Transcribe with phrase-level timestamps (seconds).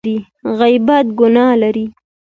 [0.59, 1.85] غیبت ګناه لري!